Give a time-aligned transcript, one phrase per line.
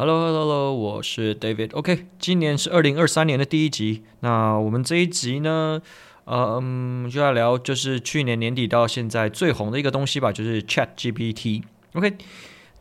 [0.00, 1.76] Hello，Hello，Hello，我是 David。
[1.76, 4.02] OK，今年是二零二三年的第一集。
[4.20, 5.82] 那我们这一集呢，
[6.24, 11.64] 嗯，就要聊就是去年年底到现在最红的一个东西吧，就是 ChatGPT。
[11.92, 12.16] OK。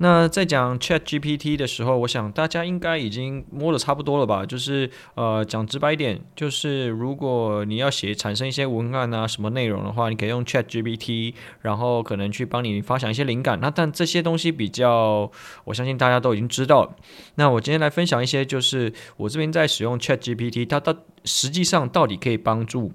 [0.01, 4.45] 那在讲 ChatGPT 的时候，我想大家应该已经摸得差不多了吧？
[4.45, 11.33] 就是呃，讲直白一点，就是如果你要写产生一些文案啊什么内容的话，你可以用 ChatGPT，
[11.63, 13.59] 然后可能去帮你发想一些灵感。
[13.59, 15.29] 那但这些东西比较，
[15.65, 16.95] 我相信大家都已经知道。
[17.35, 20.95] 那我今天来分享一些，就是我这边在使用 ChatGPT，它到
[21.25, 22.93] 实际上到底可以帮助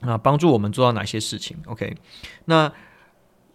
[0.00, 1.96] 啊帮助我们做到哪些事情？OK，
[2.44, 2.70] 那。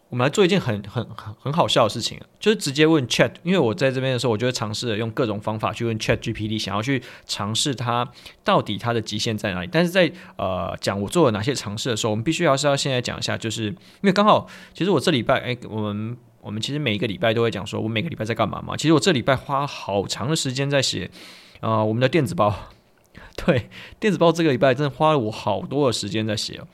[0.09, 8.09] 我们来做一件很很很很好笑的事情，就是直接问 Chat，因为我在这边的时候，我就会尝试着用各种方法去问 Chat GPT，想要去尝试它
[8.43, 9.69] 到底它的极限在哪里。
[9.71, 18.77] 但是在呃讲我做了哪些尝试的时候，我们必须要是要现在讲一下，就是因为刚好其实我这礼拜哎，我们我们其实每一个礼拜都会讲说我每个礼拜在干嘛嘛。
[18.77, 21.11] 其实我这礼拜花好长的时间在写
[21.59, 22.55] 啊、我们的电子报，
[23.35, 26.67] 对，电子报这个礼拜真的花了我好多的时间在写哦。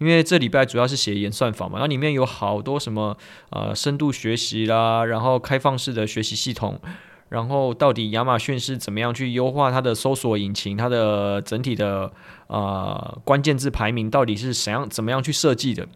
[0.00, 3.14] 因为这礼拜主要是写演算法嘛，那里面有好多什么
[3.50, 6.80] 呃深度学习啦，然后开放式的学习系统，
[7.28, 12.10] 然后到底亚马逊是怎么样去优化它的搜索引擎，它的整体的
[12.46, 15.86] 呃关键字排名到底是怎样怎么样去设计的？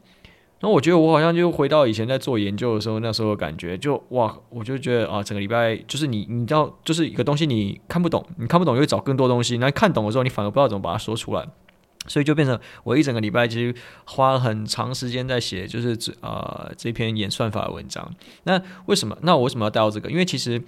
[0.61, 11.47] 那我觉得我好像就回到以前在做研究的时候，那时候的感觉就哇，我就觉得啊，整个礼拜就是你你知道，就是一个东西你看不懂，你看不懂就会找更多东西，那看懂的时候你反而不知道怎么把它说出来。
[12.07, 13.75] 所以就变成我一整个礼拜其实
[14.05, 18.15] 花了很长时间在写，就是这呃这篇演算法的文章。
[18.45, 19.17] 那为什么？
[19.23, 20.11] 那我为什么要带到这个？
[20.11, 20.63] 因为其实，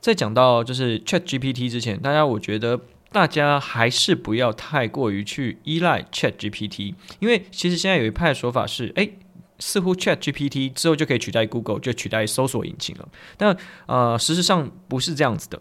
[0.00, 2.78] 在讲到就是 ChatGPT 之前，大家我觉得
[3.10, 9.14] 大家还是不要太过于去依赖 ChatGPT，因为其实现在有一派的说法是，诶，
[9.58, 13.08] 似乎 ChatGPT 之后就可以取代 Google，就取代搜索引擎了。
[13.38, 15.60] 但呃，事实上不是这样子的，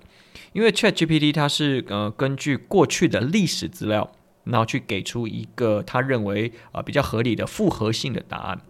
[0.52, 4.12] 因为 ChatGPT 它是呃根据过去的历史资料。
[4.44, 8.62] 然后去给出一个他认为啊比较合理的复合性的答案，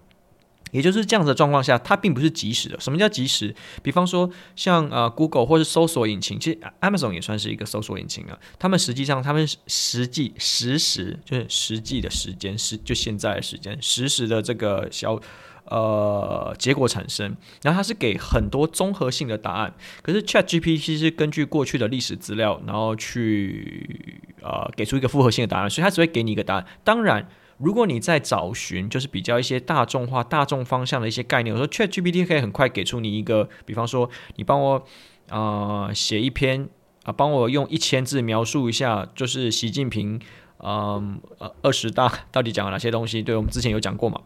[0.72, 2.80] 也就是这样子的状况下，它并不是即时的。
[2.80, 3.56] 什么叫即时？
[3.82, 8.38] 比方说像呃 Google 或是搜索引擎，其实 Amazon 也算是一个搜索引擎啊。
[8.58, 15.20] 他们实际上他们实际实时就是实际的时间是就现在的时间实时的这个小。
[15.66, 19.74] 呃，结果产生，然后它是给很多综合性的答案。
[20.02, 26.66] 可是 ChatGPT 是根据过去的历史资料，然后去呃给出一个复合性的答案，所以它只会给你一个答案。
[26.84, 34.86] 当然，如果你在找寻，就是比较一些大众化、大众方向的一些概念，我说 ChatGPT 可以很快给出你一个，比方说，你帮我
[35.30, 36.68] 呃写一篇
[37.06, 40.20] 啊、帮我用一千字描述一下，就是习近平
[40.60, 43.22] 嗯呃二十大到底讲了哪些东西？
[43.22, 44.22] 对，我们之前有讲过嘛。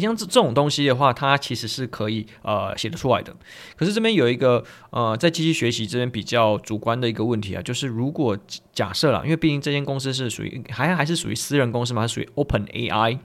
[0.00, 3.34] 像这这种东西的话，它其实是可以呃写得出来的。
[3.76, 8.36] 可是这边有一个呃，在机器学习这边比较主观的一个问题啊，就是如果
[8.72, 13.18] 假设啦，因为毕竟这间公司是属于还还是属于私人公司嘛，属于 Open AI。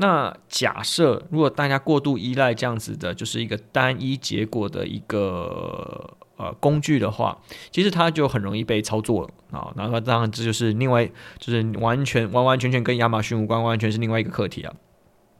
[0.00, 7.36] 那假设如果大家过度依赖这样子的，就是一个单一结果的一个呃工具的话，
[7.72, 9.72] 其实它就很容易被操作啊。
[9.74, 11.04] 那么当然这就是另外
[11.38, 14.72] 就是完全完完全全跟亚马逊无关，完完全是另外一个课题啊。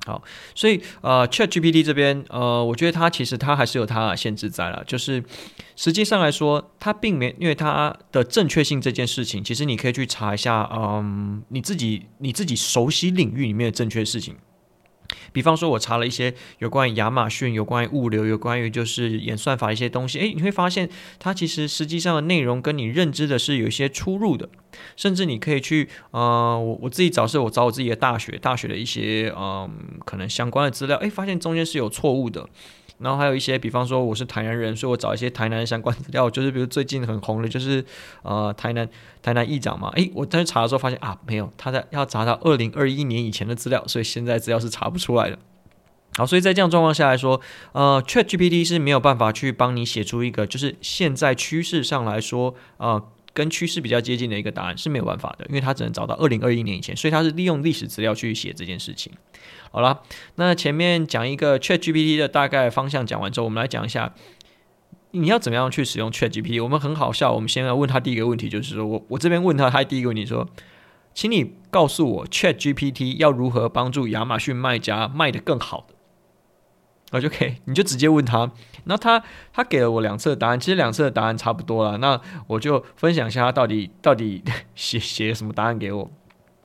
[0.08, 0.22] 好，
[0.54, 5.22] 所以呃，ChatGPT 这边呃，我觉得它其实它还是有它的限制在了，就是
[5.76, 14.34] 实际上来说，它并没因为它的正确性这件事情，其实你可以去查一下，嗯，你自己你自己熟悉领域里面的正确事情。
[15.32, 20.88] 比方说，我查了一些有关于亚马逊、有关于物流、有关于就是演算法一些东西，诶，你会发现
[21.19, 24.48] 它其实实际上的内容跟你认知的是有一些出入的，
[24.97, 29.70] 甚至你可以去，呃，我我自己找是我找我自己的大学，大学的一些，嗯，
[30.04, 32.48] 可能相关的资料，诶，发现中间是有错误的。
[32.98, 37.84] 然后还有一些，比方说我是台南人，所以我找一些台南相关资料，就是比如最近很红的，就是
[38.22, 38.88] 呃台南
[39.22, 45.38] 台南议长嘛，诶，我在查的时候发现啊，没有，他在要查到二零二一年以前的资料，所以现在资料是查不出来的。
[46.16, 47.41] 好，所以在这样状况下来说，
[47.72, 53.03] 呃，ChatGPT 是没有办法去帮你写出一个就是现在趋势上来说，呃。
[53.38, 59.12] 跟趋势比较接近的一个答案是没有办法的，因为它只能找到二零二一年以前，所以它是利用历史资料去写这件事情。
[59.70, 60.02] 好了，
[60.34, 64.12] 那前面讲一个 ChatGPT 的大概方向讲完之后，我们来讲一下
[65.12, 66.60] 你要怎么样去使用 ChatGPT。
[66.60, 70.48] 我们很好笑，我们先来问他第一个问题，就是说我我这边问他，他第一个问题说，
[71.14, 75.94] 请你告诉我 ChatGPT 要如何帮助亚马逊卖家卖得更好的。
[77.10, 78.51] 我就可以，你就直接问他，
[78.84, 79.22] 那他
[79.53, 81.97] 他给了我两次的答案，其实两次的答案差不多了。
[81.99, 84.43] 那我就分享一下他到底到底
[84.75, 86.10] 写写什么答案给我。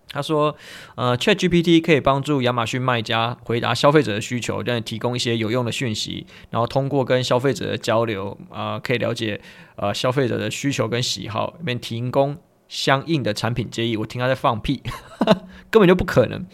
[0.09, 0.55] 他说
[0.95, 9.41] ：“呃，ChatGPT 可以帮助亚马逊卖家回答消费者的需求，让你提供一些有用的讯息，然后通过跟消费者的交流，啊、可以了解
[9.75, 12.37] 呃消费者的需求跟喜好，里面提供
[12.67, 14.83] 相应的产品建议。”我听他在放屁，
[15.71, 16.45] 根本就不可能，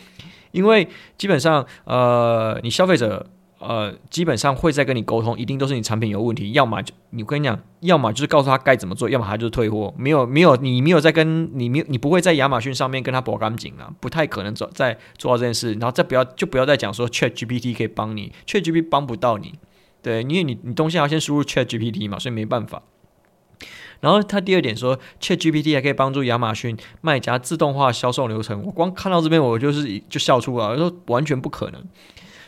[0.52, 0.88] 因为
[1.18, 3.26] 基本上，呃，你消费者。
[3.60, 19.56] 呃，基本上会再跟你沟通，一定都是你产品有问题，要么就你跟你讲，要么就是告诉他该怎么做，要么他就是退货，没有没有你没有在跟你没你不会在亚马逊上面跟他搏感情啊，不太可能做再做到这件事，然后再不要就不要再讲说 ChatGPT 可以帮你，ChatGPT 帮不到你，
[20.02, 22.82] 对，因为你你东西要先输入 ChatGPT 嘛，所以没办法。
[24.00, 31.84] 然后他第二点说，ChatGPT 还可以帮助亚马逊卖家自动化销售流程，我光看到这边我就是就笑出来，我说完全不可能。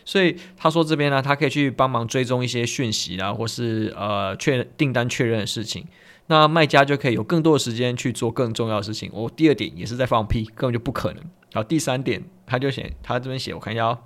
[0.04, 5.86] 所以他说这边呢，他可以去帮忙追踪一些讯息啦，或是呃确订单确认的事情。
[6.28, 9.12] 那卖家就可以有更多的时间去做更重要的事情。
[9.14, 11.24] 我、第二点也是在放屁，根本就不可能。
[11.54, 13.98] 好，第三点他就写他这边写，我看一下哦。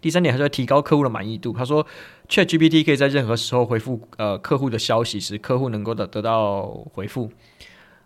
[0.00, 1.52] 第三点，他说提高客户的满意度。
[1.52, 1.86] 他说
[2.28, 7.30] ，ChatGPT 可以在任何时候回复呃客户的消息，使客户能够得得到回复。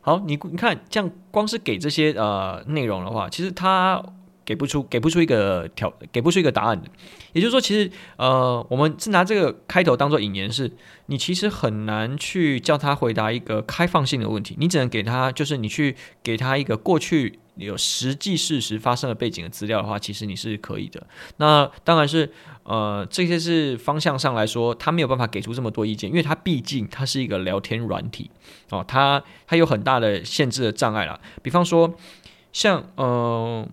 [0.02, 4.02] 好，你你看，这样光是给这些呃内容的话，其实他。
[4.46, 6.88] 给不出给不出一个条给不出一个答案的，
[7.32, 10.70] 也就是说，其实呃，我们是拿这个开头当做引言，是
[11.06, 21.04] 你其实很难去叫他回答一个开放性的问题，你只能给他就是你去给他一个过去有实际事实发生的背景的资料的话，其实你是可以的。
[21.38, 22.30] 那当然是
[22.62, 28.30] 呃，这些是方向上来说，他没有办法给出这么多意见，因为他毕竟他是一个聊天软体
[28.70, 31.92] 哦，他他有很大的限制的障碍啦，比方说
[32.52, 33.66] 像呃。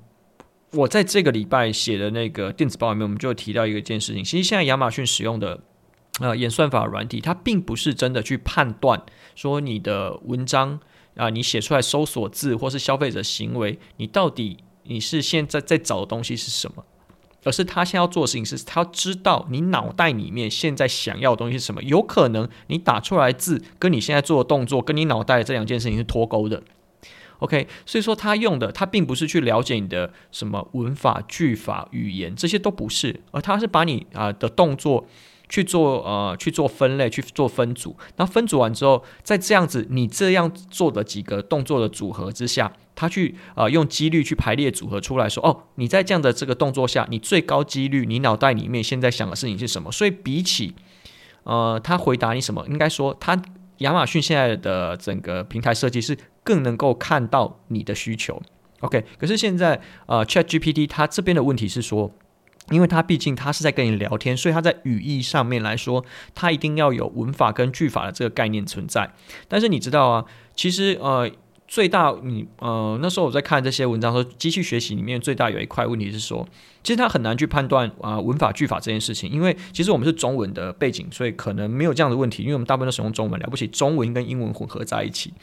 [0.73, 4.23] 我在这个礼拜写的那个电子报里面，我们就提到一个件事情。
[4.23, 5.59] 其实现在亚马逊使用的
[6.19, 9.01] 呃演算法软体，它并不是真的去判断
[9.35, 10.79] 说你的文章
[11.15, 16.83] 啊、你写出来搜索字或是消费者行为，你到底你是现在在找的东西是什么，
[17.43, 21.83] 而是他现在要做的事情是，他知道你脑袋里面现在想要的东西是什么。
[21.83, 26.63] 有可能你打出来字跟你现在做的动作，跟你脑袋这两件事情是脱钩的。
[27.43, 35.05] OK，所以说他用的他并不是去了解你的什么文法、句法、语言，这些都不是，而他是把你啊、的动作
[35.49, 37.97] 去做呃去做分类、去做分组。
[38.15, 49.91] 那分组完之后，在这样子你这样做的几个动作的组合之下，他去啊、用几率去排列组合出来说，哦，你在这样的这个动作下，你最高几率你脑袋里面现在想的事情是什么？
[49.91, 50.73] 所以比起
[51.43, 53.37] 呃他回答你什么，应该说他。
[53.79, 58.41] 亚马逊现在的整个平台设计是更能够看到你的需求
[58.81, 59.03] ，OK？
[59.17, 62.11] 可是现在呃，ChatGPT 它这边的问题是说，
[62.69, 66.03] 因为它毕竟它是在跟你聊天，所以它在语义上面来说，
[66.33, 69.13] 它一定要有文法跟句法的这个概念存在。
[69.47, 71.29] 但是你知道啊，其实呃。
[71.73, 76.47] 最大，你呃，那时候我在看这些文章说，机器学习里面最大有一块问题是说，
[76.83, 85.33] 其实它很难去判断啊、文法句法这件事情，因为其实我们是中文的背景，所以可能没有这样的问题，因为我们大部分都使用中文，了不起中文跟英文混合在一起。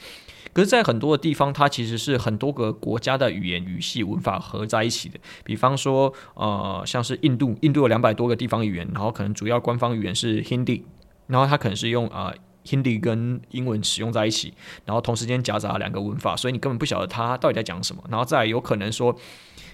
[0.52, 5.18] 可是，在很多的地方，它其实是很多个国家的语言语系文法合在一起的。
[5.42, 10.82] 比方说，呃，像是印度，印度有两百多个地方语言，然后可能主要官方语言是 Hindi，
[11.26, 12.32] 然后它可能是用啊。
[12.64, 14.52] Hindi 跟英文使用在一起，
[14.84, 18.02] 然后同时间夹杂两个文法，所以你根本不晓得它到底在讲什么。
[18.10, 19.16] 然后再有可能说，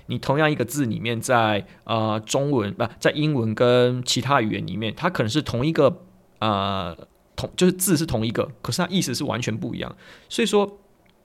[0.07, 6.03] 你同样一个字里面在，在呃中文不在英文跟其他语言里面，它可能是同一个
[6.39, 6.97] 呃
[7.35, 9.97] 同就是字是同一个，可是它意思是完全不一样。
[10.29, 10.79] 所以说，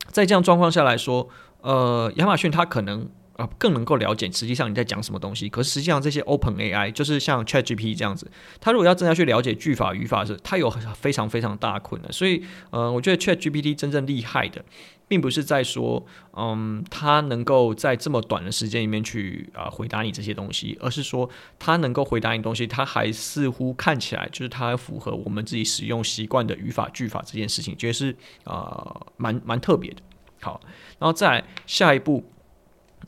[0.08, 1.30] 在这样状况下来说，
[1.62, 3.10] 呃，亚马逊它可能。
[3.58, 5.50] 更能够了解实际上你在讲什么东西。
[5.50, 8.30] 可是实际上这些 Open AI 就是像 ChatGPT 这样子，
[8.60, 12.12] 它如果要真的要去了解句法语法是，它有非常非常大困难。
[12.12, 14.64] 所以，呃，我觉得 ChatGPT 真正厉害的，
[15.08, 16.06] 并不是在说，
[16.38, 21.30] 嗯，它能够在这么短的时间里面去啊、回答你这些东西，而是说
[21.60, 30.02] 它能够回答你东西，它还似乎看起来就是它符合我们自己使用习惯的语法句法这件事情，觉得是啊蛮蛮特别的。
[30.42, 30.60] 好，
[30.98, 32.31] 然后再下一步。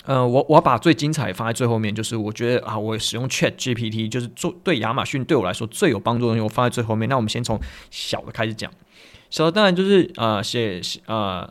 [0.05, 7.07] 呃，我我把最精彩放在最后面，就是我觉得啊，我使用 Chat GPT 就是做对亚马逊对我来说最有帮助的东西，我放在最后面。
[7.07, 7.59] 那我们先从
[7.89, 8.69] 小的开始讲，
[9.29, 11.47] 小的当然就是呃写呃，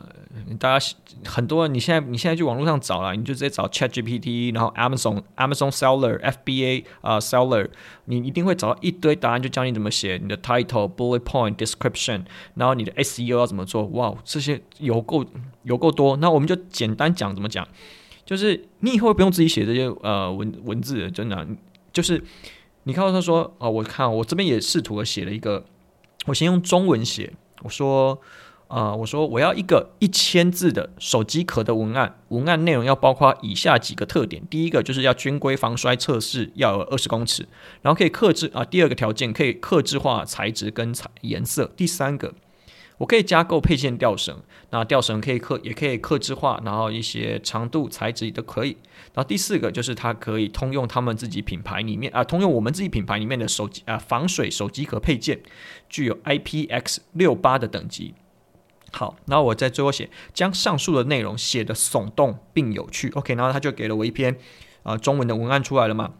[0.59, 0.85] 大家
[1.25, 7.69] 很多你现在你现在去网络上找了，你就直接找 Chat GPT，然后 Amazon Amazon Seller FBA 啊、Seller，
[8.05, 15.25] 你一定会找到一堆答案，就教你怎么写你的 Title Bullet Point Description，然后你的 SEO 要怎么做，哇，这些有够
[15.63, 16.17] 有够多。
[16.17, 17.67] 那我们就简单讲怎么讲。
[18.25, 21.47] 就是你以后不用自己写这些呃文文字，真的，
[21.91, 22.23] 就是
[22.83, 25.65] 你看到他说啊、我看我这边也试图的写了一个，
[26.25, 28.19] 我先用中文写，我说
[28.69, 37.47] 啊、我说我要一个一千字的手机壳的文案，文案内容要包括以下几个特点：第一个就是要军规防摔测试，要有二十公尺，
[37.81, 42.33] 然后可以克制啊；第二个条件可以克制化材质跟彩颜色；第三个。
[43.03, 48.77] 我可以加购配件吊绳，那吊绳可以刻也可以刻制化，然后一些长度材质都可以。
[49.13, 55.41] 然后第四个就是它可以通用他们自己品牌里面啊，通用我们自己品牌里面的手机啊防水手机壳配件，
[55.89, 58.13] 具有 IPX 六八的等级。
[58.93, 63.09] 好，然后我在最后写将上述的内容写得耸动并有趣。
[63.15, 64.37] OK，然后他就给了我一篇
[64.83, 66.13] 啊中文的文案出来了嘛。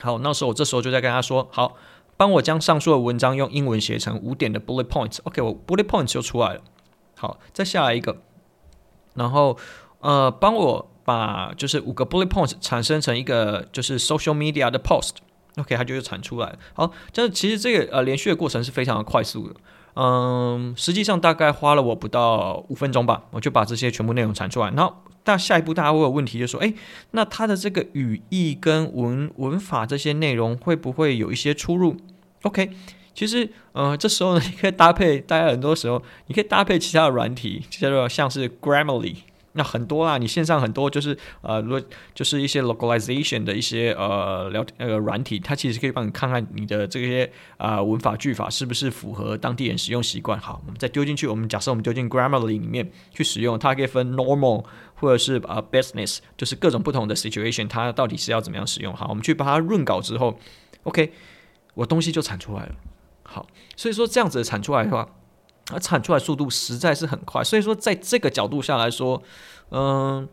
[0.00, 1.76] 好，那时候我这时候就在跟他说好。
[2.18, 5.20] 帮我将上述的文章用英文写成五点的 bullet points。
[5.22, 6.60] OK，我 bullet points 就出来了。
[7.16, 8.18] 好，再下来一个，
[9.14, 9.56] 然后
[10.00, 15.12] 呃，帮我把就是五个 bullet points 产生成一个就是 social media 的 post。
[15.56, 16.58] OK，它就又产出来了。
[16.74, 19.54] 好，这其实这个呃连续的过程是非常的快速的。
[19.94, 24.70] 嗯，实际上大概花了我不到五分钟吧，我就把这些全部内容产出来。
[24.70, 24.94] 然后，
[25.28, 26.72] 那下一步大家会有问题，就说：哎，
[27.10, 31.98] 那它的这个语义跟文文法这些内容会不会有一些出入
[32.44, 32.70] ？OK，
[33.12, 39.16] 其实，呃，这时候呢，你可以搭配，大家很多时候你可以搭配其他的软体，叫做像是 Grammarly。
[39.52, 41.82] 那很多啦，你线上很多就是呃，如果
[42.14, 47.24] 就是一些 localization 的一些呃聊那个软体，它其实可以帮你看看你的这些
[47.56, 50.38] 啊、呃、文法句法是不是符合当地人使用习惯。
[50.38, 54.64] 好，我们再丢进去，我们假设我们丢进 Grammarly 里面去使用，它可以分 normal
[54.94, 58.94] 或者是啊、呃、business，就是各种不同的 situation，它到底是要怎么样使用。
[58.94, 60.38] 好，我们去把它润稿之后
[60.84, 61.12] ，OK，
[61.74, 62.74] 我东西就产出来了。
[63.22, 65.08] 好，所以说这样子产出来的话。
[65.68, 69.22] 它产出来速度实在是很快，所以说在这个角度下来说，
[69.70, 70.26] 嗯，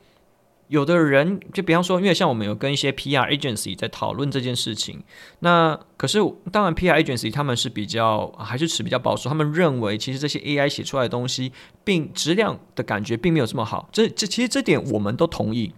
[0.69, 5.03] 有的人就比方说，因为像我们有跟一些 PR agency 在讨论这件事情，
[5.39, 6.19] 那可是
[6.51, 11.51] 当然 PR agency 他们是比较还是持比较保守，他们认为其实这些 AI 写出来的东西，
[11.83, 13.89] 并质量的感觉并没有这么好。
[13.91, 15.73] 这这其实这点我们都同意，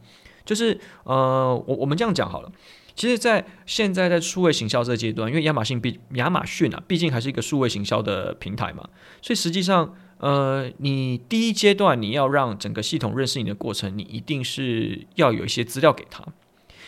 [0.46, 2.52] 就是呃，我我们这样讲好了。
[2.98, 8.89] 其实，在现在在数位行销这个阶段，因为亚马逊毕亚马逊啊，毕竟还是一个数位行销的平台嘛，
[9.22, 16.25] 所以实际上，呃，你第一阶段你要让整个系统认识你的过程，你一定是要有一些资料给他。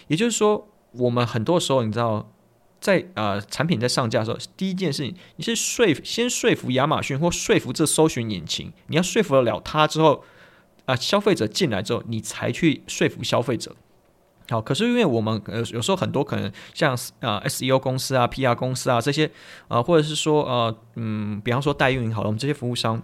[0.08, 2.34] 也就是说，我们很多时候，你知道，
[2.82, 10.24] 在呃产品在上架的时候，第一件事情，你是说服先说服亚马逊或说服这搜寻引擎，你要说服得了他之后，
[10.86, 13.76] 啊、消费者进来之后，你才去说服消费者。
[14.50, 19.30] 好，可是因为我们呃有时候很多可能像啊 SEO 公司啊 PR 公司啊这些
[19.68, 23.02] 啊，或者是说呃嗯，比方说代运营好了，我们这些服务商，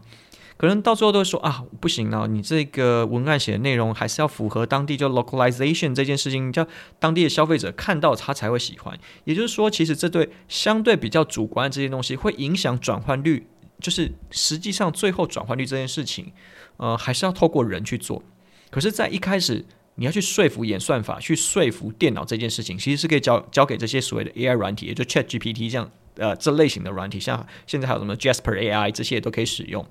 [0.57, 6.65] 可能到最后都会说啊不行了，你这个文案写的内容还是要符合当地就 localization 这件事情，叫
[6.97, 8.97] 当地的消费者看到他才会喜欢。
[9.25, 13.45] 也就是说，其实这对相对比较主观的这些东西会影响转换率，
[13.79, 16.31] 就是实际上最后转换率这件事情，
[16.77, 18.23] 呃还是要透过人去做。
[18.71, 19.63] 可是，在一开始。
[19.95, 29.85] 你要去说服演算法，去说服电脑这件事情，其实是可以交交给这些所谓的 AI 软体，也就 ChatGPT 这样呃这类型的软体，像现在还有什么 Jasper AI 这些都可以使用。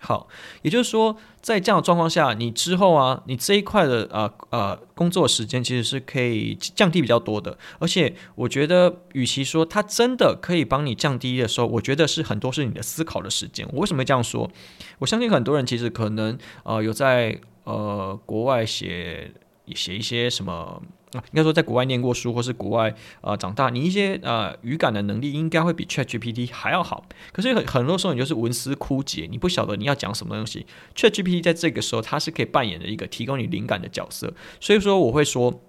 [0.00, 0.28] 好，
[0.60, 7.56] 也就是说，在这样的状况下，你之后啊，你这一块的呃呃工作时间其实是可以降低比较多的。
[7.78, 13.66] 而且我觉得，与其说它真的可以帮你降低的时候，我觉得是很多是你的思考的时间。
[13.72, 14.50] 我为什么会这样说？
[14.98, 17.40] 我相信很多人其实可能呃有在。
[17.64, 19.32] 呃，国外写
[19.74, 20.82] 写一些什么？
[21.14, 27.06] 应该说，在国外念过书，或是国外呃长大，你一些呃语感的能力应该会比 ChatGPT 还要好。
[27.32, 30.66] 可是很很多时候，你就是文思枯竭，你不晓得你要讲什么东西。
[30.96, 34.34] ChatGPT 在这个时候，它是可以扮演的一个提供你灵感的角色。
[34.60, 35.60] 所以说，我会说，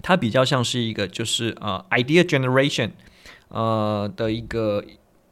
[0.00, 2.92] 它比较像是一个就是呃 idea generation
[3.48, 4.82] 呃的一个。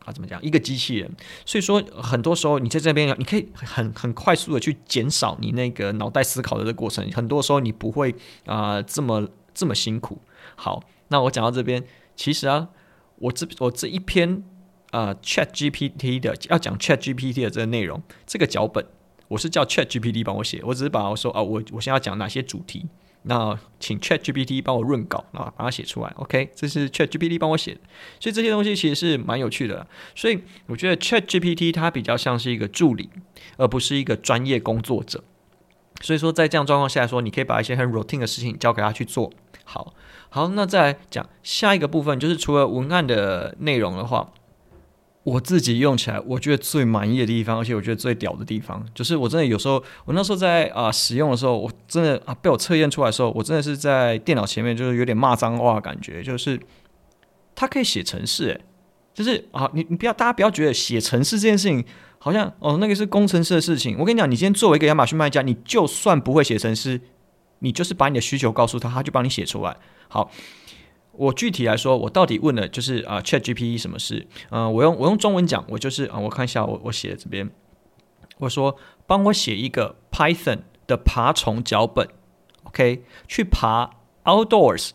[0.07, 0.41] 啊，怎么讲？
[0.43, 1.11] 一个机器人，
[1.45, 7.11] 所以说很多时候你在这边，你可以很很快速的去减少你那个脑袋思考的这个过程。
[7.11, 8.15] 很多时候你不会
[8.47, 10.23] 啊、这么这么辛苦。
[10.55, 11.85] 好，那我讲到这边，
[12.15, 12.69] 其实啊，
[13.17, 14.45] 我这我这一篇
[14.93, 18.87] 啊、Chat GPT 的要讲 Chat GPT 的这个内容，这个脚本
[19.29, 22.87] 我是叫 Chat GPT 帮我写，我只是把我说啊，我我现在要讲哪些主题。
[23.28, 26.12] 那请 ChatGPT 帮我润稿啊，把它写出来。
[26.16, 27.80] OK，这是 ChatGPT 帮我写的，
[28.21, 29.87] 所以这些东西其实是蛮有趣的。
[30.14, 33.11] 所以我觉得 ChatGPT 它比较像是一个助理，
[33.56, 35.25] 而不是一个专业工作者。
[36.00, 39.33] 所以说，在这样状况下说，你可以把一些很 routine 的事情交给他去做。
[39.64, 39.92] 好，
[40.28, 44.33] 好，那再来讲下一个部分，就是除了文案的内容的话。
[45.26, 56.61] 我自己用起来，我觉得最满意的地方，而且我觉得最屌的地方，就是我真的有时候，我那时候在啊、使用的时候，我真的啊被我测验出来的时候，我真的是在电脑前面就是有点骂脏话的感觉，就是
[57.56, 58.61] 它可以写程式，诶，
[59.12, 61.85] 就是啊你你不要大家不要觉得写程式这件事情
[62.18, 63.97] 好像哦，那个是工程师的事情。
[63.99, 67.00] 我跟你讲，你今天作为一个亚马逊卖家，你就算不会写程式，
[67.59, 69.76] 你就是把你的需求告诉他，他就帮你写出来。
[70.06, 70.30] 好，
[71.18, 74.26] 我具体来说，我到底问了就是啊、，ChatGPT 什么事？
[74.50, 77.50] 嗯、我用我用中文讲，我就是啊、我看一下我我写的这边，
[78.38, 82.08] 我说帮我写一个 Python 的爬虫脚本
[82.64, 83.90] ，OK，去爬
[84.25, 84.90] outdoors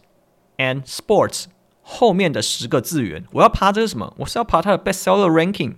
[0.58, 1.46] and sports
[1.82, 3.26] 后面的十个字元。
[3.32, 4.14] 我要爬这是什么？
[4.18, 5.76] 我是要爬它的 bestseller ranking。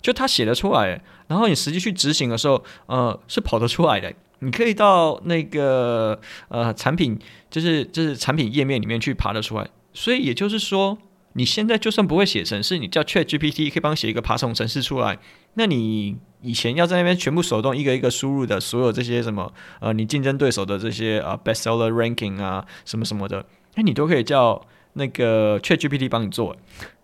[0.00, 4.12] 就他写得出来，然后你实际去执行的时候，呃，是跑得出来的。
[4.40, 7.16] 你可以到那个呃产品，
[7.48, 9.70] 就是就是产品页面里面去爬得出来。
[9.92, 10.98] 所以也就是说，
[11.34, 15.18] 你现在就算不会写程式，你叫 ChatGPT 可以帮你写一个爬虫程式出来。
[15.54, 23.44] 那你以前要在那边全部手动一个一个输入的所有这些什么呃，你竞争对手的这些啊、呃、bestseller ranking 啊什么什么的，
[23.74, 24.60] 那你都可以叫
[24.94, 26.56] 那个 ChatGPT 帮你做。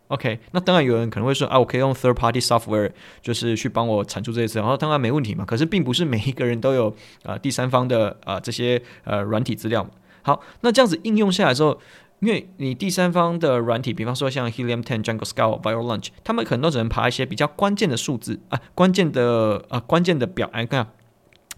[0.08, 2.90] OK，那当然有人可能会说啊，我可以用 third party software，
[3.20, 5.44] 就是去帮我产出这些资料，然后当然没问题嘛。
[5.44, 9.90] 可是并不是每一个人都有啊、第三方的啊、这些呃软体资料嘛。
[10.22, 11.78] 好，那这样子应用下来之后，
[12.20, 20.88] 因为你第三方的软体，比方说像 Helium 10、Django Scout、Bio-Lunch，他们可能都只能爬一些比较关键的数字啊，关键的啊关键的表，哎，看。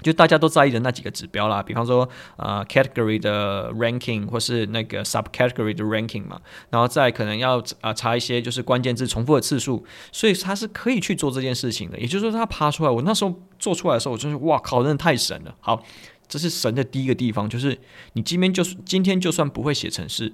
[0.02, 6.40] 就大家都在意的那几个指标啦，比方说啊、呃、category 的 ranking 或是那个 subcategory 的 ranking 嘛，
[6.70, 11.98] 然后再可能要啊、查一些就是关键字重复的次数，所以它是可以去做这件事情的。
[11.98, 15.54] 也就是说，它爬出来，我那时候做出来的时候，我就是哇靠，真的太神了。
[15.60, 15.82] 好，
[16.30, 17.76] 这是神的第一个地方，就是
[18.14, 20.32] 你今天就是今天就算不会写程式，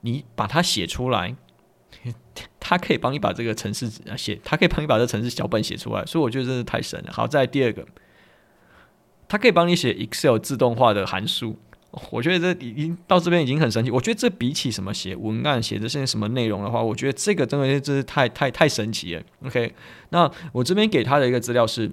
[0.00, 1.36] 你把它写出来，
[2.58, 7.12] 他可以帮你把这个程式写，他可以帮你把这个程式脚本写出来，所以我觉得真是太神了。
[7.12, 7.84] 好，再第二个。
[9.28, 11.56] 他可以帮你写 Excel 自动化的函数，
[12.10, 13.90] 我觉得这已经到这边已经很神奇。
[13.90, 19.22] 我觉得这比起什么写文案、写这些什么内容的话，我觉得这个真的真是太太太神奇了。
[19.46, 19.74] OK，
[20.10, 21.90] 那我这边给他的一个资料是，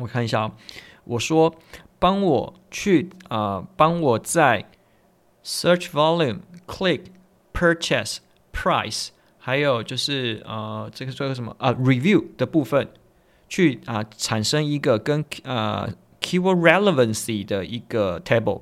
[0.00, 0.50] 我看一下，
[1.04, 1.54] 我说
[2.02, 4.68] 帮我去啊、帮我在
[5.44, 7.04] Search Volume、Click、
[7.54, 8.16] Purchase、
[8.52, 12.88] Price，还有就是呃这个这个什么啊、Review 的部分
[13.48, 15.88] 去啊、产生一个跟啊。
[16.24, 18.60] Keyword relevancy 的一个 table，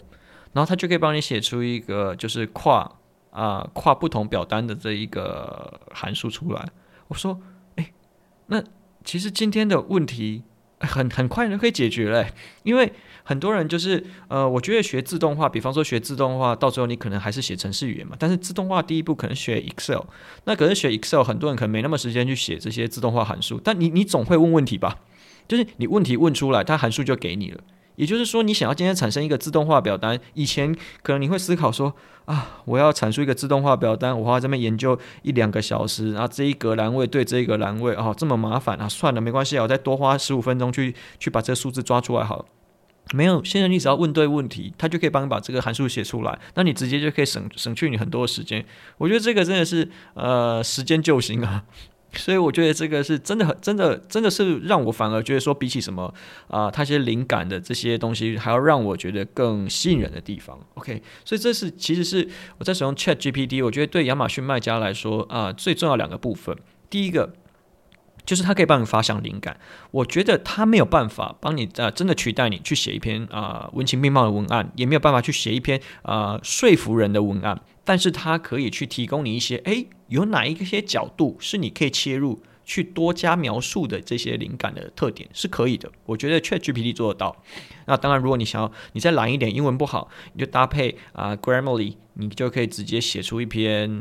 [0.54, 2.90] 然后它就可以帮你写出一个就是跨
[3.30, 6.68] 啊、跨不同表单的这一个函数出来。
[7.08, 7.38] 我说，
[7.76, 7.92] 哎，
[8.46, 8.64] 那
[9.04, 10.42] 其实今天的问题
[10.80, 18.16] 很很快就可以解决嘞，因为很多人就是呃，我觉得学自动化，比方说学自动化，到最后你可能还是写程式语言嘛。
[18.18, 20.02] 但是自动化第一步可能学 Excel，
[20.44, 23.60] 那可是学 Excel，很多人可能没那么时间去写这些自动化函数。
[23.62, 24.98] 但你你总会问问题吧？
[25.46, 27.60] 就是你问题问出来，它函数就给你了。
[27.96, 42.44] 也就是说，你想要今天产生一个自动化表单，以前可能你会思考说啊，我要产出一个自动化表单，我花这边研究一两个小时，然后这一格栏位对这一格栏位啊，这么麻烦啊，算了，没关系，我再多花十五分钟去去把这个数字抓出来好了。
[43.12, 48.64] 没有，现在你只要问对问题，它就可以帮你把这个函数写出来，那你直接就可以省省去你很多的时间。
[48.98, 51.64] 我觉得这个真的是呃时间救星啊。
[52.14, 56.12] 所以我觉得这个是真的很真的真的是让我反而觉得说比起什么
[56.48, 60.58] 啊、呃，它些灵感的这些东西，还要让我觉得更吸引人的地方。
[60.74, 66.56] OK，所以这是其实是我在使用 Chat GPT，我觉得对亚马逊卖家来说啊、最重要两个部分。
[66.88, 67.32] 第一个
[68.30, 69.58] 就是它可以帮你发想灵感，
[69.90, 77.60] 我觉得它没有办法帮你啊、呃、真的取代你去写一篇啊、呃、文情并茂的文案，也没有办法去写一篇啊、说服人的文案。
[77.82, 85.90] 但是它可以去提供你一些，诶，有哪一些角度是你可以切入去多加描述的这些灵感的特点是可以的。
[86.06, 87.36] 我觉得 ChatGPT 做得到。
[87.86, 94.00] 那当然，如果你想要你再懒一点，英文不好，你就搭配啊、Grammarly，你就可以直接写出一篇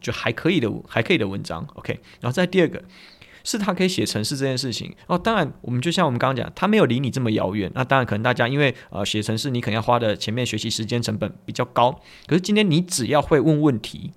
[0.00, 1.68] 就还可以的还可以的文章。
[1.74, 2.82] OK，然后再第二个。
[3.50, 7.72] 是他可以写程式这件事情哦，当然我们就像我们刚刚讲，他没有离你这么遥远。
[7.74, 11.98] 那当然可能大家因为呃写程式，你可能要花的前面学习时间成本比较高。
[12.26, 14.12] 可是今天你只要会问问题，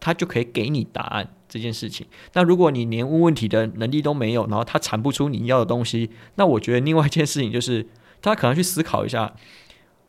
[0.00, 2.06] 他就可以给你答案这件事情。
[2.32, 7.86] 那如果你连问问题的能力都没有，然后他产不出你要的东西，那我觉得另外一件事情就是
[8.22, 9.34] 他可能去思考一下，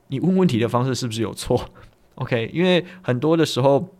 [0.07, 1.69] 你问问题的方式是不是有错
[2.15, 3.93] ？OK，因为很多的时候。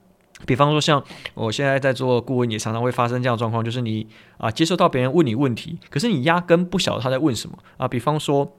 [0.45, 1.03] 比方说，像
[1.33, 7.87] 我现在在做顾问，也常常会发生这样的状况，就是你啊接受到别人问你问题，可是你压根不晓得他在问什么啊。
[7.87, 8.55] 比方说，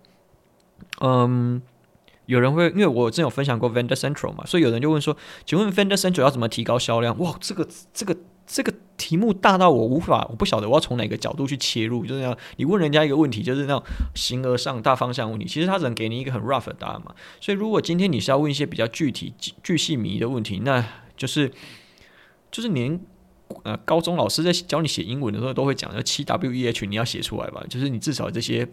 [1.01, 1.61] 嗯，
[2.27, 7.19] 有人会因为我之前有分享过 Vendor Central 嘛，所以有人就问说，请问 Vendor Central 要怎么提高销量？
[7.19, 8.17] 哇，这个这个
[8.47, 12.37] 这个题目大到我无法，我不晓得我要从哪个角度去切入，就是这样。
[12.57, 13.83] 你问人家一个问题，就是那种
[14.15, 17.15] 形而上大方向问题，其实他只能给你一个很 rough 的答案嘛。
[17.41, 20.85] 所以如果今天你是要问一些比较具体、巨细靡的问题，那
[21.17, 21.51] 就是，
[22.51, 23.01] 就是连
[23.63, 28.69] 呃高中老师在教你写英文的时候都会讲，要七 W E H 你要写出来吧，就是你至少这些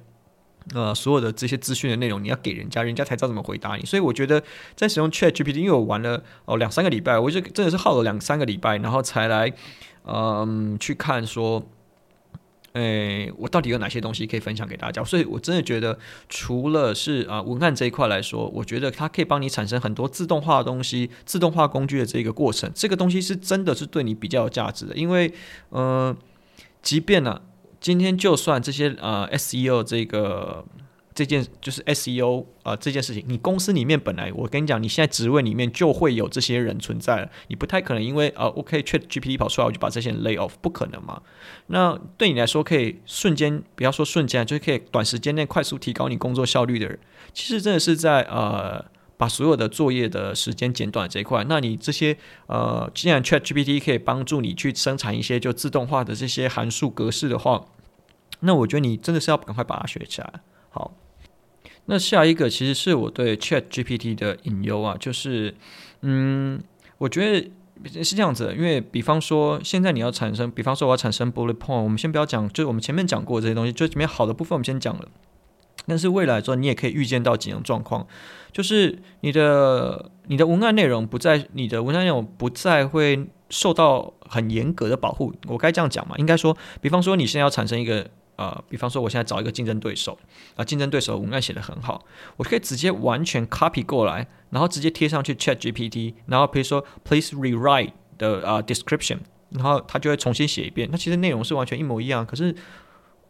[0.73, 3.85] 呃所有的这些资讯的内容你要给人家，人家才知道怎么回答你。
[3.85, 4.43] 所以我觉得
[4.75, 9.53] 在使用 Chat GPT，因为我玩了哦两三个礼拜，我就真的是耗了两三个礼拜，然后才来
[10.05, 11.67] 嗯、去看说。
[12.73, 15.03] 诶，我到底有哪些东西可以分享给大家？
[15.03, 15.97] 所以我真的觉得，
[16.29, 24.95] 除了是啊文案这一块来说，我觉得它可以帮你产生很多自动化的东西、自动化工具的这个过程，这个东西是真的是对你比较有价值的。
[24.95, 25.33] 因为，
[25.71, 26.15] 嗯，
[26.81, 27.41] 即便呢、
[27.79, 30.65] 今天就算这些啊 SEO 这个。
[31.13, 41.21] 这件就是 SEO 啊、这件事情，你公司里面本来我跟你讲，你现在职位里面就会有这些人存在了，你不太可能因为、呃、OK，ChatGPT 跑出来我就把这些人 lay off，不可能嘛？
[41.67, 46.99] 那对你来说可以瞬间，不要说瞬间，就是可以短时间内快速提高你工作效率的人，
[47.33, 48.85] 其实真的是在呃
[49.17, 51.43] 把所有的作业的时间减短这一块。
[51.49, 52.15] 那你这些
[52.47, 57.65] 呃，既然 ChatGPT 可以帮助你去生产一些就自动化的这些函数格式的话，
[58.39, 60.41] 那我觉得你真的是要赶快把它学起来。
[60.69, 60.93] 好。
[61.85, 65.53] 那下一个其实是我对 Chat GPT 的隐忧啊，就是，
[66.01, 66.61] 嗯，
[66.99, 75.07] 我觉得是这样子，因为比方说现在你要产生，比方说我要产生 bullet point，我们先不要讲，就是我们前面讲过这些东西，就里面好的部分我们先讲了，
[75.87, 78.07] 但是未来说你也可以预见到几种状况，
[78.53, 86.15] 就是你的你的文案内容不再，你的文案内容不再会受到很严格的保护，我该这样讲吗？
[86.19, 88.07] 应该说，比方说你现在要产生一个。
[88.41, 90.17] 呃，比方说，我现在找一个竞争对手，
[90.55, 92.03] 啊，竞争对手文案写得很好，
[92.37, 99.19] 我可以直接完全 copy 过来，然后直接贴上去 Chat GPT，然后比如说 Please rewrite the 啊 description，
[99.51, 100.89] 然后他就会重新写一遍。
[100.91, 102.55] 那其实内容是完全一模一样，可是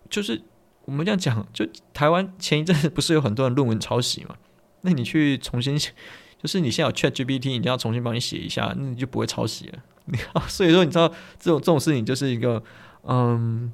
[0.10, 0.42] 就是
[0.86, 4.38] 我们这样讲，就台湾前一阵子不是有很多人论文抄袭嘛？
[4.84, 5.92] 那你去重新写，
[6.42, 9.80] 就是你现在有 Chat GPT，你就要重新帮你写一下，那你就不会抄袭了。
[10.06, 12.64] 你 所以说，你知道这种这种事情就是一个
[13.04, 13.74] 嗯。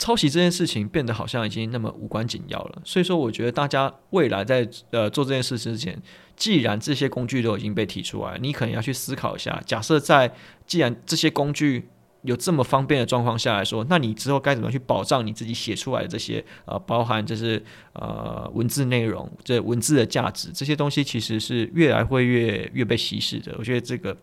[0.00, 6.00] 抄袭这件事情变得好像已经那么无关紧要了，所以说我觉得大家未来在呃做这件事之前，
[6.34, 10.34] 既然这些工具都已经被提出来，你可能要去思考一下，假设在
[10.66, 11.90] 既然这些工具
[12.22, 24.16] 有这么方便的状况下来说，那你之后该怎么去保障你自己写出来的这些呃包含就是呃文字内容，这文字的价值这些东西其实是越来会越越被稀释的，我觉得这个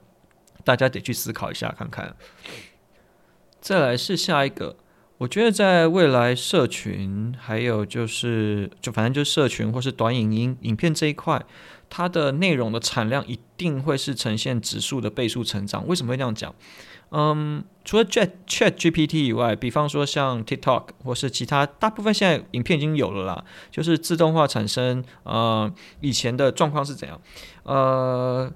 [0.63, 2.16] 大家得去思考一下看看。
[3.62, 4.76] 再来是下一个。
[5.19, 11.43] 我觉得在未来，社群还有就是，就反正就是社群或是短影音影片这一块，
[11.89, 15.88] 它的内容的产量一定会是呈现指数的倍数成长。
[15.88, 16.53] 为什么会这样讲？
[17.10, 25.03] 嗯，除了 Chat Chat GPT 以外，比方说像 TikTok 或是其他，大部分现在影片已经有了啦，就是自动化产生。
[25.23, 27.19] 呃，以前的状况是怎样？
[27.63, 28.53] 呃。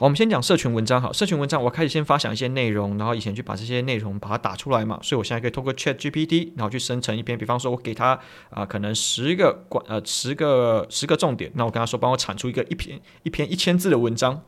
[0.00, 14.40] 我们先讲社群文章好，社群文章我开始先发想一些内容，然后以前去把这些内容把它打出来嘛，所以我现在可以通过 Chat GPT，然后去生成一篇，比方说我给他啊、可能十个关呃十个十个重点，那我跟他说帮我产出一个一篇一篇一千字的文章，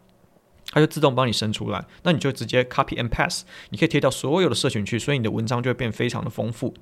[0.70, 6.72] 它就自动帮你生出来，那你就直接 copy and paste，你可以贴到所有的社群去，所以你的文章就会变非常的丰富，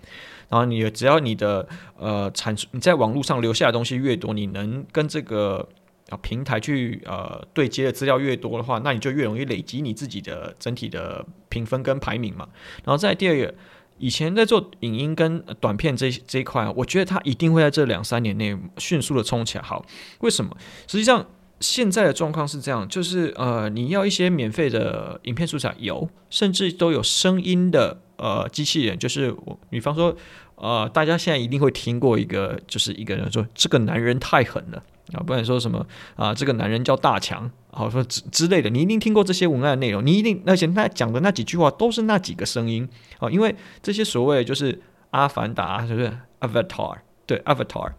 [0.49, 5.69] 然后你只要你的呃产出你在网络上留下的东西越多，你能跟这个。
[6.11, 12.47] 啊，平台去呃对接的资料越多的话，那你就越容易累积你自己的整体的评分跟排名嘛。
[12.85, 13.55] 然后再第二个，
[13.99, 19.65] 以前在做影音跟短片这这一块，我觉得它一定会在这两三年内迅速的冲起来。
[19.65, 19.85] 好，
[20.21, 20.57] 为什么？
[20.87, 21.27] 实际上
[21.61, 30.17] 现在的状况是这样，就是呃你要一些免费的影片素材有，甚至都有声音的呃机器人，就是我比方说
[30.61, 34.83] 呃大家现在一定会听过一个，就是一个人说这个男人太狠了。
[35.13, 36.33] 啊，不然说什么啊？
[36.33, 47.95] 这个男人叫大强，好说之之类的，你一定听过这些文案内容，你一定而且他讲的那几句话都是那几个声音啊，因为这些所谓就是阿凡达，是不是？Avatar，对，Avatar，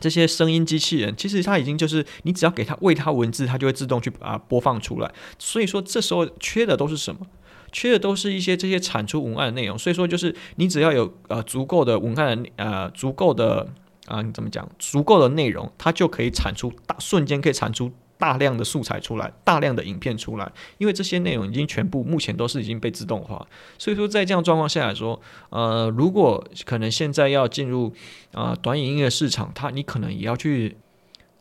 [0.00, 5.12] 这些声音机器人，其实它已经就是你只要给它喂它文字，它就会自动去把它播放出来。
[5.38, 7.26] 所以说这时候缺的都是什么？
[7.72, 9.78] 缺的都是一些这些产出文案的内容。
[9.78, 13.68] 所以说就是你只要有呃足够的文案呃足够的。
[14.06, 14.66] 啊，你怎么讲？
[14.78, 20.50] 足够的内容，它就可以产出大瞬间可以产出大量的素材出来，大量的影片出来。
[20.78, 27.92] 因为这些内容已经全部目前都是已经被自动化，所以说在这样状况下来说，呃，如果可能现在要进入
[28.32, 30.78] 啊、短影音的市场，它你可能也要去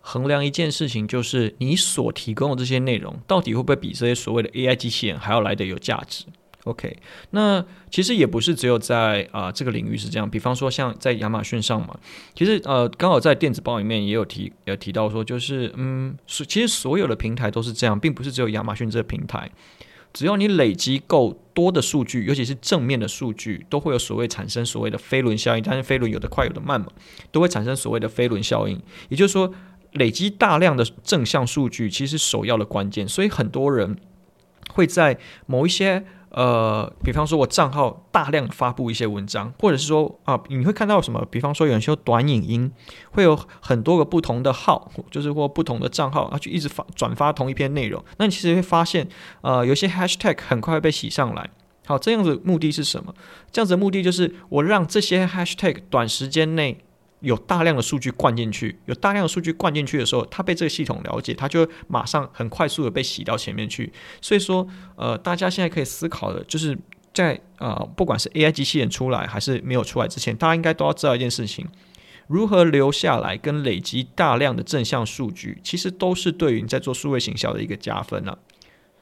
[0.09, 6.23] 衡量一件事情，就是你所提供的这些内容到底会不会比这些所谓的 AI 机器人还要来的有价值。
[6.63, 6.95] OK，
[7.31, 11.99] 那其实也不是只有在啊、这个领域是这样，比方说像在亚马逊上嘛，
[12.33, 19.51] 其实呃刚好在电子报里面也有提有提到说，就是嗯，其实所有的平台都是这样，并不是只有亚马逊这个平台，
[20.13, 25.63] 只要你累积够多的数据，尤其是正面的数据，都会有所谓产生所谓的飞轮效应。
[25.63, 26.87] 但是飞轮有的快有的慢嘛，
[27.31, 28.77] 都会产生所谓的飞轮效应。
[29.09, 29.53] 也就是说，
[29.97, 33.07] 累积大量的正向数据，其实首要的关键。
[33.07, 33.97] 所以很多人
[34.73, 36.05] 会在某一些。
[36.29, 41.25] 呃，比方说，我账号大量发布一些文章，或者是说啊，你会看到什么？
[41.31, 42.69] 比方说，有些短影音
[43.11, 48.03] 会有很多个不同的号，就是或不同的账号啊，去一直发转发同一篇内容。
[48.17, 49.07] 那你其实会发现，
[49.41, 51.49] 呃，有些 hashtag 很快会被洗上来。
[51.85, 53.15] 好，这样子目的是什么？
[53.49, 56.77] 这样子的目的就是我让这些 hashtag 短时间内。
[57.21, 63.91] 有大量的数据灌进去，有大量的数据灌进去的时候，它被这个系统了解，它就马上很快速的被洗到前面去。
[64.21, 66.77] 所以说，呃，大家现在可以思考的，就是
[67.13, 71.65] 在呃，不管是 AI 机器人出来还是没有出来之前，大家应该都要知道一件事情：
[72.27, 78.37] 如何留下来跟累积大量的正向数据，其实都是对于你在做数位行销的一个加分啊。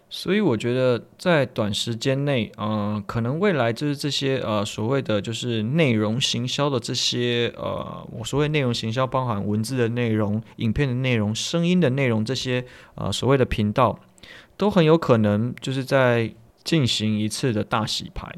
[0.08, 12.64] 所以我觉得，在短时间内，嗯、可能未来就是这些呃所谓的就是内容行销的这些呃，我所谓内容行销包含文字的内容、影片的内容、声音的内容这些
[12.94, 14.00] 呃所谓的频道，
[14.56, 18.34] 都很有可能就是在进行一次的大洗牌。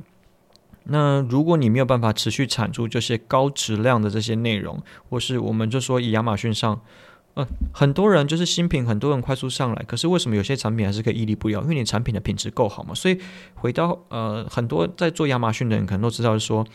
[0.86, 6.82] 那如果你没有办法持续产出这些高质量的这些内容，或是我们就说以亚马逊上。
[7.38, 11.62] 呃，很多人就是新品，很多人快速上来，可是为什么有些产品还是可以屹立不摇？
[11.62, 12.96] 因为你产品的品质够好嘛。
[12.96, 13.20] 所以
[13.54, 16.66] 回到呃，很多在做亚马逊的人可能都知道，是说，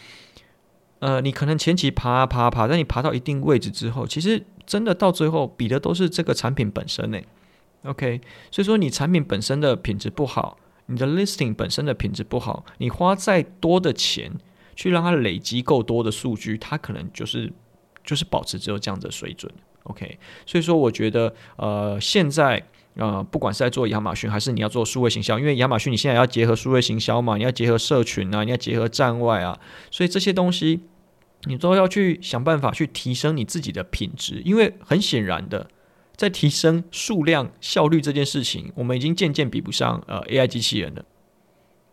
[1.00, 7.18] 呃，你可能前期爬啊爬啊爬，但你爬到一定位置之后，其实真的到最后比的都是这个产品本身呢。
[7.82, 8.20] OK，
[8.52, 14.30] 所以说你产品本身的品质不好，你的 listing 本身的品质不好，你花再多的钱
[14.76, 17.52] 去让它累积够多的数据，它可能就是
[18.04, 19.52] 就是保持只有这样的水准。
[19.84, 29.58] OK，所以说我觉得，呃，现在呃，不管是在做亚马逊，还是你要做数位行销，因为亚马逊你现在要结合数位行销嘛，你要结合社群啊，你要结合站外啊，
[29.90, 30.82] 所以这些东西
[31.44, 35.68] 你都要去想办法去提升你自己的品质，因为很显然的，
[36.14, 41.04] 在提升数量效率这件事情，我们已经渐渐比不上呃 AI 机器人了，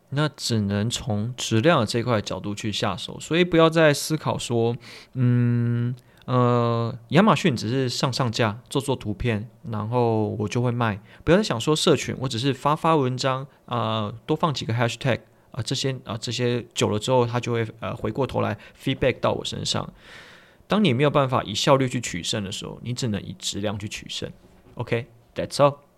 [0.10, 4.76] 那只能从质量的这块角度去下手，所以不要再思考说，
[5.14, 5.96] 嗯。
[6.26, 11.02] 呃，亚马逊只是上上架做做图片，然后我就会卖。
[11.24, 19.92] 不要再想说社群，我只是发发文章啊、多放几个 hashtag 啊、这些啊、这些久了之后，它就会呃回过头来 feedback 到我身上。
[20.68, 24.32] 当你没有办法以效率去取胜的时候，你只能以质量去取胜。
[24.76, 25.89] OK，that's all。